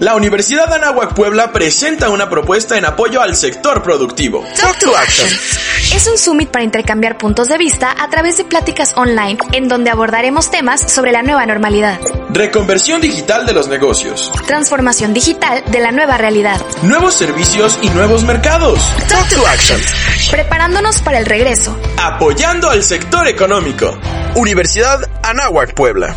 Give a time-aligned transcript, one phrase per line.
[0.00, 4.44] La Universidad Anáhuac Puebla presenta una propuesta en apoyo al sector productivo.
[4.54, 5.28] Talk to Action.
[5.92, 9.90] Es un summit para intercambiar puntos de vista a través de pláticas online en donde
[9.90, 11.98] abordaremos temas sobre la nueva normalidad.
[12.30, 14.30] Reconversión digital de los negocios.
[14.46, 16.60] Transformación digital de la nueva realidad.
[16.82, 18.78] Nuevos servicios y nuevos mercados.
[19.08, 19.80] Talk to Action.
[20.30, 21.76] Preparándonos para el regreso.
[22.00, 23.98] Apoyando al sector económico.
[24.36, 26.14] Universidad Anáhuac Puebla.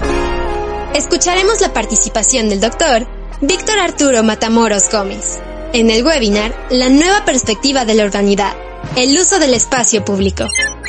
[0.94, 3.08] Escucharemos la participación del doctor
[3.44, 5.40] Víctor Arturo Matamoros Gómez.
[5.74, 8.54] En el webinar, La nueva perspectiva de la urbanidad,
[8.96, 10.46] el uso del espacio público.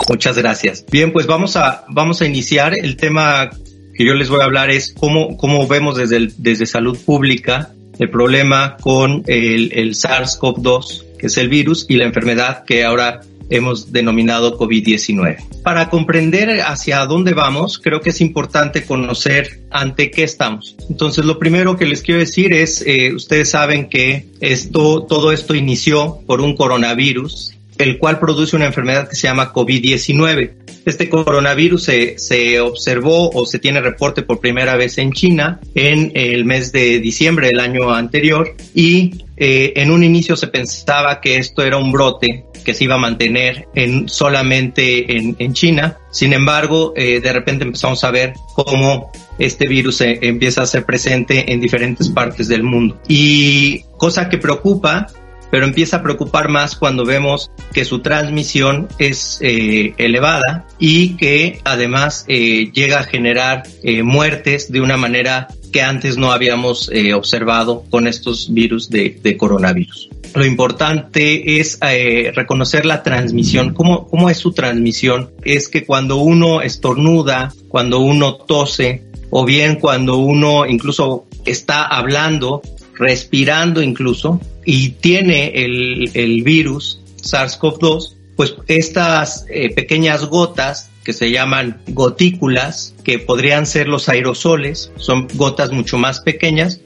[0.06, 0.84] Muchas gracias.
[0.90, 2.74] Bien, pues vamos a, vamos a iniciar.
[2.76, 3.48] El tema
[3.94, 7.70] que yo les voy a hablar es cómo, cómo vemos desde, el, desde salud pública
[7.98, 13.22] el problema con el, el SARS-CoV-2, que es el virus, y la enfermedad que ahora
[13.52, 15.62] hemos denominado COVID-19.
[15.62, 20.74] Para comprender hacia dónde vamos, creo que es importante conocer ante qué estamos.
[20.88, 25.54] Entonces, lo primero que les quiero decir es, eh, ustedes saben que esto, todo esto
[25.54, 30.52] inició por un coronavirus, el cual produce una enfermedad que se llama COVID-19.
[30.84, 36.10] Este coronavirus se, se, observó o se tiene reporte por primera vez en China en
[36.14, 41.36] el mes de diciembre del año anterior y eh, en un inicio se pensaba que
[41.36, 45.98] esto era un brote que se iba a mantener en, solamente en, China.
[46.10, 50.84] Sin embargo, eh, de repente empezamos a ver cómo este virus se empieza a ser
[50.84, 53.00] presente en diferentes partes del mundo.
[53.08, 55.08] Y cosa que preocupa
[55.52, 61.60] pero empieza a preocupar más cuando vemos que su transmisión es eh, elevada y que
[61.62, 67.12] además eh, llega a generar eh, muertes de una manera que antes no habíamos eh,
[67.12, 70.08] observado con estos virus de, de, coronavirus.
[70.34, 73.74] Lo importante es eh, reconocer la transmisión.
[73.74, 75.32] ¿Cómo, ¿Cómo es su transmisión?
[75.44, 82.62] Es que cuando uno estornuda, cuando uno tose, o bien cuando uno incluso está hablando,
[82.98, 91.30] respirando incluso, y tiene el, el virus SARS-CoV-2, pues estas eh, pequeñas gotas que se
[91.30, 96.80] llaman gotículas, que podrían ser los aerosoles, son gotas mucho más pequeñas,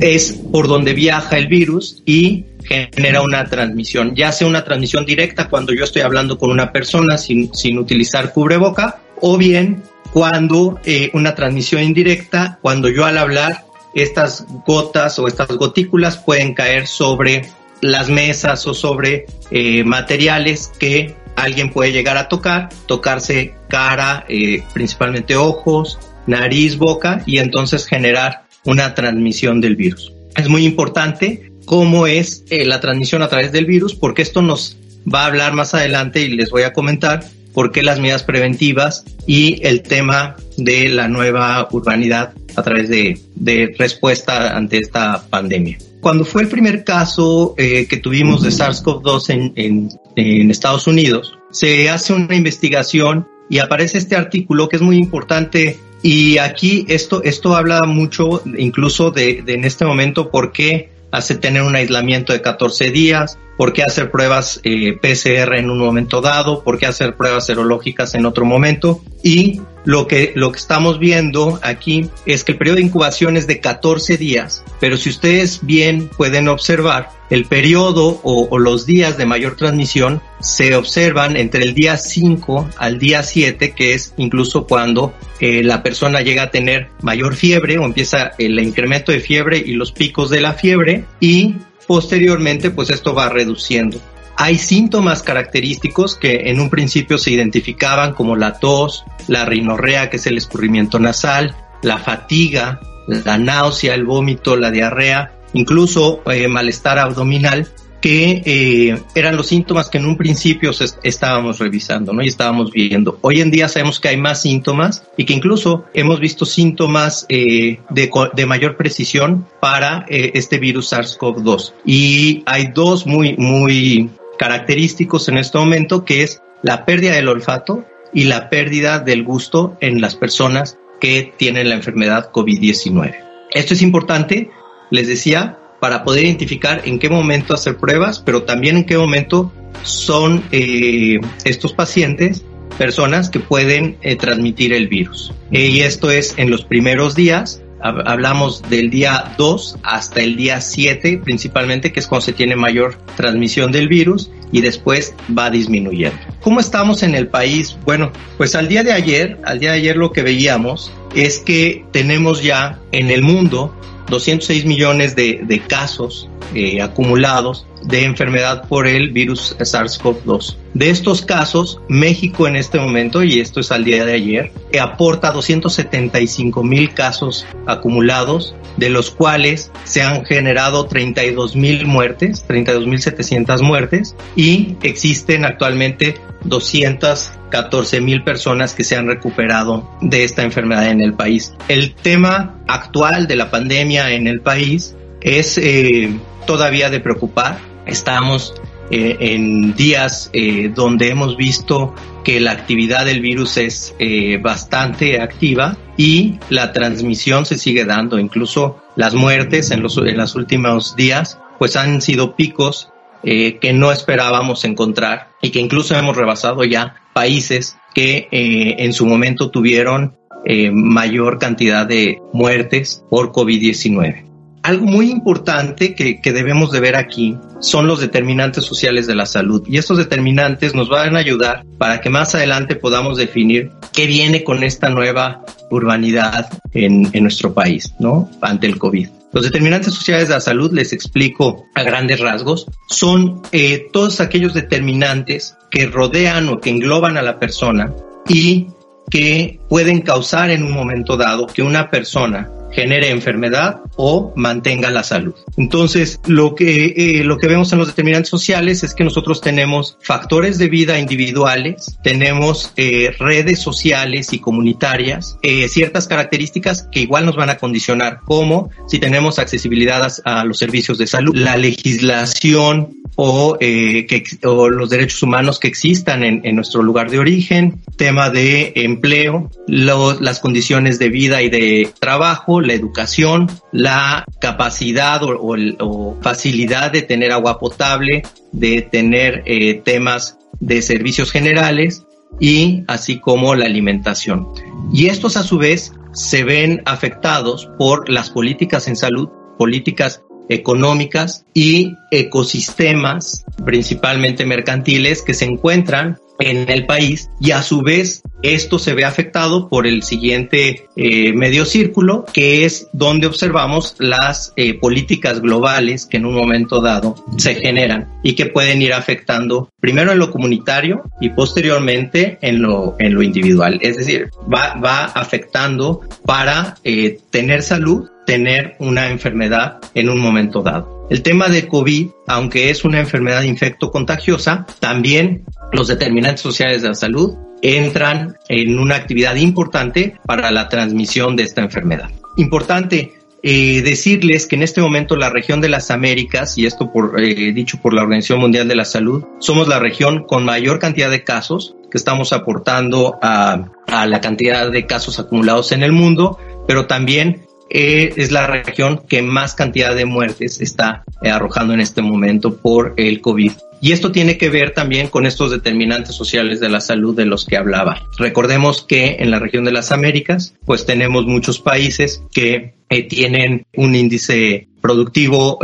[0.00, 5.48] es por donde viaja el virus y genera una transmisión, ya sea una transmisión directa
[5.48, 11.10] cuando yo estoy hablando con una persona sin, sin utilizar cubreboca, o bien cuando eh,
[11.14, 17.48] una transmisión indirecta, cuando yo al hablar estas gotas o estas gotículas pueden caer sobre
[17.80, 24.62] las mesas o sobre eh, materiales que alguien puede llegar a tocar, tocarse cara, eh,
[24.72, 30.12] principalmente ojos, nariz, boca y entonces generar una transmisión del virus.
[30.36, 34.76] Es muy importante cómo es eh, la transmisión a través del virus porque esto nos
[35.12, 39.04] va a hablar más adelante y les voy a comentar por qué las medidas preventivas
[39.26, 45.78] y el tema de la nueva urbanidad a través de, de respuesta ante esta pandemia.
[46.00, 51.38] Cuando fue el primer caso eh, que tuvimos de SARS-CoV-2 en, en, en Estados Unidos,
[51.50, 57.22] se hace una investigación y aparece este artículo que es muy importante y aquí esto,
[57.24, 62.32] esto habla mucho incluso de, de en este momento por qué hace tener un aislamiento
[62.32, 66.86] de 14 días, por qué hacer pruebas eh, PCR en un momento dado, por qué
[66.86, 69.02] hacer pruebas serológicas en otro momento.
[69.22, 73.46] Y lo que, lo que estamos viendo aquí es que el periodo de incubación es
[73.46, 79.18] de 14 días, pero si ustedes bien pueden observar, el periodo o, o los días
[79.18, 84.66] de mayor transmisión se observan entre el día 5 al día 7, que es incluso
[84.66, 89.58] cuando eh, la persona llega a tener mayor fiebre o empieza el incremento de fiebre
[89.58, 91.56] y los picos de la fiebre y
[91.88, 93.98] posteriormente pues esto va reduciendo.
[94.36, 100.18] Hay síntomas característicos que en un principio se identificaban como la tos, la rinorrea, que
[100.18, 107.00] es el escurrimiento nasal, la fatiga, la náusea, el vómito, la diarrea, incluso eh, malestar
[107.00, 107.68] abdominal,
[108.00, 110.70] que eh, eran los síntomas que en un principio
[111.02, 112.22] estábamos revisando, ¿no?
[112.22, 113.18] Y estábamos viendo.
[113.22, 117.80] Hoy en día sabemos que hay más síntomas y que incluso hemos visto síntomas eh,
[117.90, 121.72] de, de, mayor precisión para eh, este virus SARS-CoV-2.
[121.84, 127.84] Y hay dos muy, muy característicos en este momento, que es la pérdida del olfato
[128.12, 133.14] y la pérdida del gusto en las personas que tienen la enfermedad COVID-19.
[133.50, 134.50] Esto es importante
[134.90, 139.52] les decía, para poder identificar en qué momento hacer pruebas, pero también en qué momento
[139.82, 142.44] son eh, estos pacientes
[142.76, 145.32] personas que pueden eh, transmitir el virus.
[145.50, 151.20] y esto es en los primeros días, hablamos del día 2 hasta el día 7
[151.22, 156.18] principalmente, que es cuando se tiene mayor transmisión del virus y después va disminuyendo.
[156.40, 157.76] ¿Cómo estamos en el país?
[157.84, 161.84] Bueno, pues al día de ayer, al día de ayer lo que veíamos es que
[161.92, 163.74] tenemos ya en el mundo
[164.08, 170.56] 206 millones de, de casos eh, acumulados de enfermedad por el virus SARS-CoV-2.
[170.74, 175.32] De estos casos, México en este momento, y esto es al día de ayer, aporta
[175.32, 183.00] 275 mil casos acumulados, de los cuales se han generado 32 mil muertes, 32 mil
[183.00, 186.14] 700 muertes, y existen actualmente
[186.44, 191.54] 214 mil personas que se han recuperado de esta enfermedad en el país.
[191.68, 196.10] El tema actual de la pandemia en el país es eh,
[196.46, 197.58] todavía de preocupar.
[197.88, 198.54] Estamos
[198.90, 201.94] eh, en días eh, donde hemos visto
[202.24, 203.94] que la actividad del virus es
[204.42, 208.18] bastante activa y la transmisión se sigue dando.
[208.18, 212.92] Incluso las muertes en los, en los últimos días pues han sido picos
[213.24, 218.92] eh, que no esperábamos encontrar y que incluso hemos rebasado ya países que eh, en
[218.92, 224.27] su momento tuvieron eh, mayor cantidad de muertes por COVID-19.
[224.68, 229.24] Algo muy importante que, que, debemos de ver aquí son los determinantes sociales de la
[229.24, 234.06] salud y estos determinantes nos van a ayudar para que más adelante podamos definir qué
[234.06, 238.28] viene con esta nueva urbanidad en, en nuestro país, ¿no?
[238.42, 239.08] Ante el COVID.
[239.32, 244.52] Los determinantes sociales de la salud, les explico a grandes rasgos, son eh, todos aquellos
[244.52, 247.94] determinantes que rodean o que engloban a la persona
[248.28, 248.66] y
[249.10, 255.02] que pueden causar en un momento dado que una persona genere enfermedad o mantenga la
[255.02, 255.34] salud.
[255.56, 259.98] Entonces, lo que, eh, lo que vemos en los determinantes sociales es que nosotros tenemos
[260.00, 267.26] factores de vida individuales, tenemos eh, redes sociales y comunitarias, eh, ciertas características que igual
[267.26, 272.94] nos van a condicionar, como si tenemos accesibilidad a, los servicios de salud, la legislación
[273.16, 278.30] o, que, o los derechos humanos que existan en, en nuestro lugar de origen, tema
[278.30, 286.92] de empleo, las condiciones de vida y de trabajo, la educación, la capacidad o, facilidad
[286.92, 288.22] de tener agua potable,
[288.52, 292.04] de tener eh, temas de servicios generales
[292.38, 294.48] y así como la alimentación.
[294.92, 299.28] Y estos a su vez se ven afectados por las políticas en salud,
[299.58, 307.82] políticas económicas y ecosistemas, principalmente mercantiles, que se encuentran en el país y a su
[307.82, 313.96] vez esto se ve afectado por el siguiente eh, medio círculo que es donde observamos
[313.98, 318.92] las eh, políticas globales que en un momento dado se generan y que pueden ir
[318.92, 323.78] afectando primero en lo comunitario y posteriormente en lo, en lo individual.
[323.82, 330.62] Es decir, va, va afectando para eh, tener salud, tener una enfermedad en un momento
[330.62, 330.97] dado.
[331.10, 336.88] El tema de COVID, aunque es una enfermedad infecto contagiosa, también los determinantes sociales de
[336.88, 342.10] la salud entran en una actividad importante para la transmisión de esta enfermedad.
[342.36, 347.18] Importante eh, decirles que en este momento la región de las Américas, y esto por,
[347.18, 351.10] eh, dicho por la Organización Mundial de la Salud, somos la región con mayor cantidad
[351.10, 356.38] de casos que estamos aportando a, a la cantidad de casos acumulados en el mundo,
[356.66, 361.80] pero también eh, es la región que más cantidad de muertes está eh, arrojando en
[361.80, 363.52] este momento por el COVID.
[363.80, 367.44] Y esto tiene que ver también con estos determinantes sociales de la salud de los
[367.44, 368.02] que hablaba.
[368.18, 373.66] Recordemos que en la región de las Américas, pues tenemos muchos países que eh, tienen
[373.76, 375.58] un índice productivo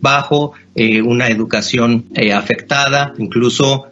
[0.00, 0.52] bajo,
[1.04, 3.86] una educación afectada, incluso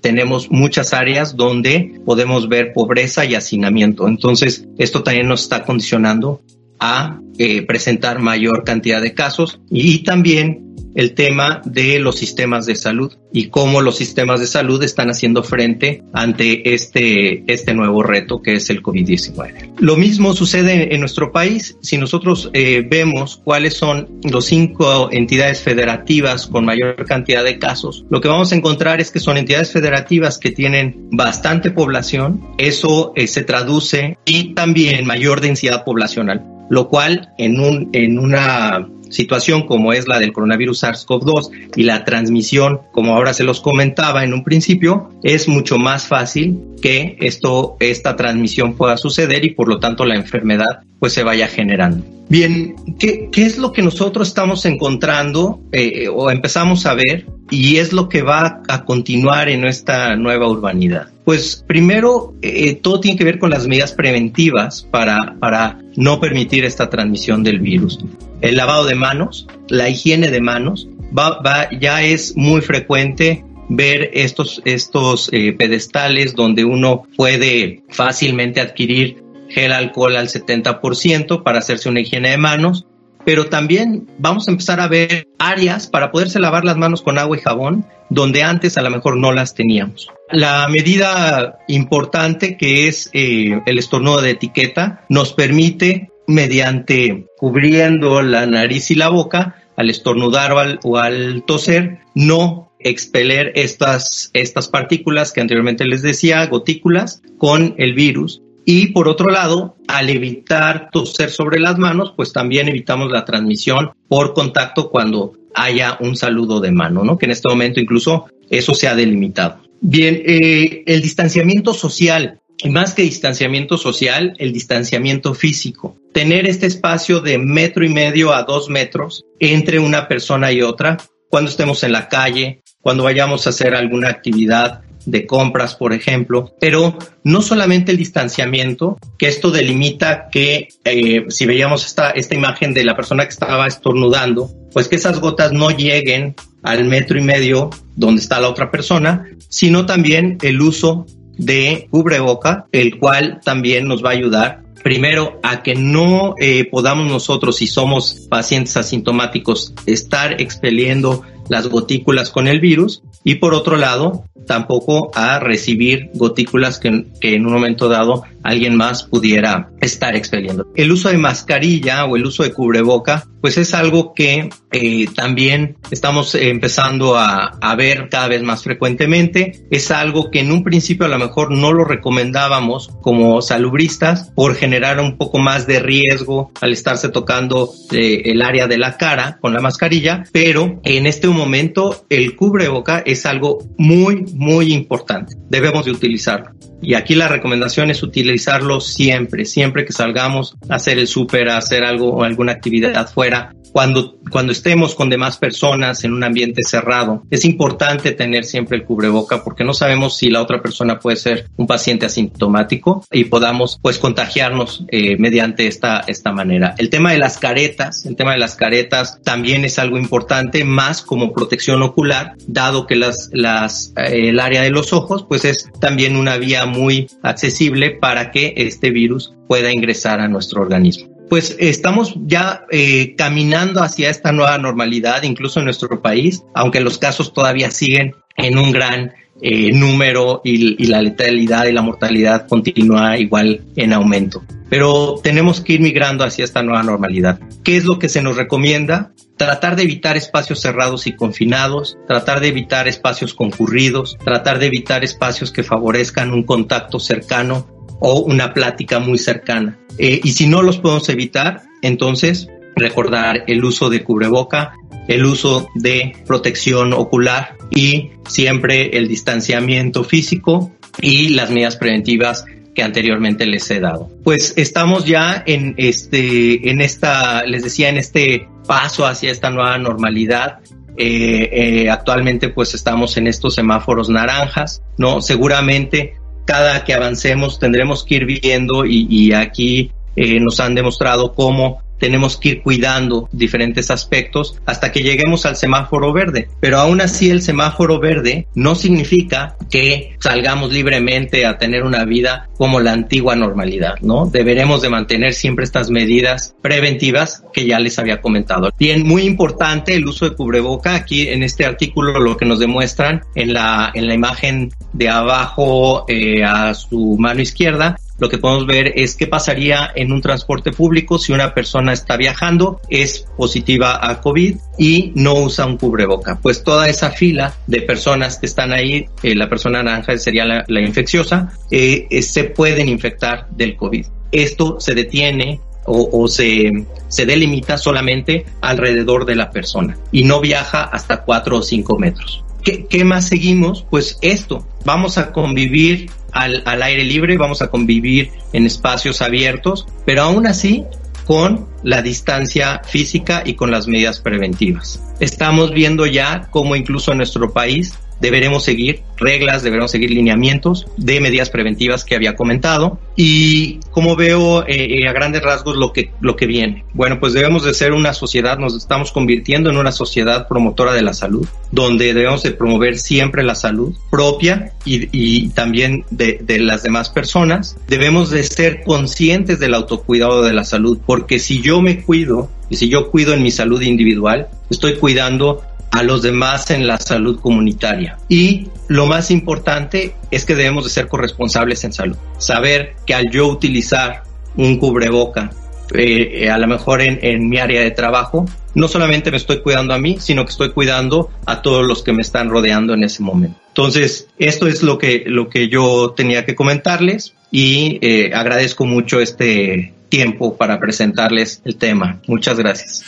[0.00, 4.08] tenemos muchas áreas donde podemos ver pobreza y hacinamiento.
[4.08, 6.40] Entonces, esto también nos está condicionando
[6.80, 12.74] a eh, presentar mayor cantidad de casos y también el tema de los sistemas de
[12.74, 18.42] salud y cómo los sistemas de salud están haciendo frente ante este, este nuevo reto
[18.42, 19.74] que es el COVID-19.
[19.78, 21.76] Lo mismo sucede en nuestro país.
[21.80, 28.04] Si nosotros eh, vemos cuáles son los cinco entidades federativas con mayor cantidad de casos,
[28.10, 32.40] lo que vamos a encontrar es que son entidades federativas que tienen bastante población.
[32.58, 38.88] Eso eh, se traduce y también mayor densidad poblacional lo cual en, un, en una
[39.10, 44.24] situación como es la del coronavirus SARS-CoV-2 y la transmisión, como ahora se los comentaba
[44.24, 49.68] en un principio, es mucho más fácil que esto, esta transmisión pueda suceder y por
[49.68, 52.04] lo tanto la enfermedad pues se vaya generando.
[52.28, 57.78] Bien, ¿qué, qué es lo que nosotros estamos encontrando eh, o empezamos a ver y
[57.78, 61.08] es lo que va a continuar en esta nueva urbanidad?
[61.24, 66.64] Pues primero, eh, todo tiene que ver con las medidas preventivas para, para no permitir
[66.64, 67.98] esta transmisión del virus.
[68.42, 74.10] El lavado de manos, la higiene de manos, va, va, ya es muy frecuente ver
[74.14, 81.88] estos, estos eh, pedestales donde uno puede fácilmente adquirir gel alcohol al 70% para hacerse
[81.88, 82.86] una higiene de manos,
[83.24, 87.36] pero también vamos a empezar a ver áreas para poderse lavar las manos con agua
[87.36, 90.08] y jabón donde antes a lo mejor no las teníamos.
[90.30, 98.46] La medida importante que es eh, el estornudo de etiqueta nos permite mediante cubriendo la
[98.46, 104.68] nariz y la boca al estornudar o al, o al toser no expeler estas, estas
[104.68, 110.90] partículas que anteriormente les decía, gotículas, con el virus y por otro lado, al evitar
[110.90, 116.60] toser sobre las manos, pues también evitamos la transmisión por contacto cuando haya un saludo
[116.60, 117.18] de mano, ¿no?
[117.18, 119.60] Que en este momento incluso eso se ha delimitado.
[119.80, 125.96] Bien, eh, el distanciamiento social, y más que distanciamiento social, el distanciamiento físico.
[126.12, 130.98] Tener este espacio de metro y medio a dos metros entre una persona y otra,
[131.30, 136.54] cuando estemos en la calle, cuando vayamos a hacer alguna actividad de compras, por ejemplo,
[136.60, 142.74] pero no solamente el distanciamiento, que esto delimita que eh, si veíamos esta, esta imagen
[142.74, 147.22] de la persona que estaba estornudando, pues que esas gotas no lleguen al metro y
[147.22, 153.88] medio donde está la otra persona, sino también el uso de cubreboca, el cual también
[153.88, 159.74] nos va a ayudar primero a que no eh, podamos nosotros, si somos pacientes asintomáticos,
[159.86, 166.78] estar expeliendo las gotículas con el virus y por otro lado tampoco a recibir gotículas
[166.78, 170.66] que, que, en un momento dado alguien más pudiera estar expeliendo.
[170.74, 175.76] El uso de mascarilla o el uso de cubreboca, pues es algo que eh, también
[175.90, 179.64] estamos empezando a, ver cada vez más frecuentemente.
[179.70, 184.54] Es algo que en un principio a lo mejor no lo recomendábamos como salubristas por
[184.54, 189.38] generar un poco más de riesgo al estarse tocando eh, el área de la cara
[189.40, 195.34] con la mascarilla, pero en este momento el cubreboca es algo muy, muy importante.
[195.48, 196.50] Debemos de utilizarlo.
[196.82, 201.58] Y aquí la recomendación es utilizarlo siempre, siempre que salgamos a hacer el súper, a
[201.58, 206.62] hacer algo o alguna actividad fuera, cuando, cuando estemos con demás personas en un ambiente
[206.62, 211.16] cerrado, es importante tener siempre el cubreboca porque no sabemos si la otra persona puede
[211.16, 216.74] ser un paciente asintomático y podamos pues contagiarnos eh, mediante esta, esta manera.
[216.78, 221.02] El tema de las caretas, el tema de las caretas también es algo importante, más
[221.02, 225.70] como protección ocular, dado que las, las, eh, el área de los ojos pues es
[225.80, 231.56] también una vía muy accesible para que este virus pueda ingresar a nuestro organismo pues
[231.60, 237.32] estamos ya eh, caminando hacia esta nueva normalidad, incluso en nuestro país, aunque los casos
[237.32, 243.16] todavía siguen en un gran eh, número y, y, la letalidad y la mortalidad continúa
[243.16, 244.42] igual en aumento.
[244.70, 247.40] Pero tenemos que ir migrando hacia esta nueva normalidad.
[247.62, 249.12] ¿Qué es lo que se nos recomienda?
[249.36, 255.02] Tratar de evitar espacios cerrados y confinados, tratar de evitar espacios concurridos, tratar de evitar
[255.04, 257.66] espacios que favorezcan un contacto cercano
[258.00, 259.78] o una plática muy cercana.
[259.98, 264.74] Eh, y si no los podemos evitar, entonces recordar el uso de cubreboca,
[265.08, 272.44] el uso de protección ocular y siempre el distanciamiento físico y las medidas preventivas
[272.82, 274.10] anteriormente les he dado.
[274.24, 279.78] Pues estamos ya en este, en esta, les decía, en este paso hacia esta nueva
[279.78, 280.58] normalidad.
[280.96, 285.22] Eh, eh, actualmente pues estamos en estos semáforos naranjas, ¿no?
[285.22, 291.32] Seguramente cada que avancemos tendremos que ir viendo y, y aquí eh, nos han demostrado
[291.32, 296.48] cómo tenemos que ir cuidando diferentes aspectos hasta que lleguemos al semáforo verde.
[296.58, 302.48] Pero aún así el semáforo verde no significa que salgamos libremente a tener una vida
[302.56, 304.26] como la antigua normalidad, ¿no?
[304.26, 308.70] Deberemos de mantener siempre estas medidas preventivas que ya les había comentado.
[308.78, 310.94] Bien, muy importante el uso de cubreboca.
[310.94, 316.04] Aquí en este artículo lo que nos demuestran en la, en la imagen de abajo
[316.08, 320.72] eh, a su mano izquierda lo que podemos ver es qué pasaría en un transporte
[320.72, 326.38] público si una persona está viajando, es positiva a COVID y no usa un cubreboca.
[326.40, 330.64] Pues toda esa fila de personas que están ahí, eh, la persona naranja sería la,
[330.68, 334.06] la infecciosa, eh, eh, se pueden infectar del COVID.
[334.32, 336.70] Esto se detiene o, o, se,
[337.08, 342.44] se delimita solamente alrededor de la persona y no viaja hasta cuatro o cinco metros.
[342.62, 343.86] ¿Qué, ¿Qué, más seguimos?
[343.88, 349.86] Pues esto, vamos a convivir al, al aire libre, vamos a convivir en espacios abiertos,
[350.04, 350.84] pero aún así
[351.26, 355.00] con la distancia física y con las medidas preventivas.
[355.20, 361.20] Estamos viendo ya cómo incluso en nuestro país deberemos seguir reglas, deberemos seguir lineamientos de
[361.20, 362.98] medidas preventivas que había comentado.
[363.16, 366.84] Y como veo eh, eh, a grandes rasgos lo que, lo que viene.
[366.94, 371.02] Bueno, pues debemos de ser una sociedad, nos estamos convirtiendo en una sociedad promotora de
[371.02, 376.60] la salud, donde debemos de promover siempre la salud propia y, y también de, de
[376.60, 377.76] las demás personas.
[377.88, 382.76] Debemos de ser conscientes del autocuidado de la salud, porque si yo me cuido y
[382.76, 387.40] si yo cuido en mi salud individual, estoy cuidando a los demás en la salud
[387.40, 388.18] comunitaria.
[388.28, 392.16] Y lo más importante es que debemos de ser corresponsables en salud.
[392.38, 394.22] Saber que al yo utilizar
[394.56, 395.50] un cubreboca,
[395.92, 399.92] eh, a lo mejor en, en, mi área de trabajo, no solamente me estoy cuidando
[399.92, 403.22] a mí, sino que estoy cuidando a todos los que me están rodeando en ese
[403.22, 403.58] momento.
[403.68, 409.20] Entonces, esto es lo que, lo que yo tenía que comentarles y eh, agradezco mucho
[409.20, 412.20] este tiempo para presentarles el tema.
[412.26, 413.02] Muchas gracias.